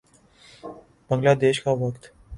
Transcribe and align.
بنگلہ 1.09 1.33
دیش 1.41 1.61
کا 1.63 1.71
وقت 1.81 2.03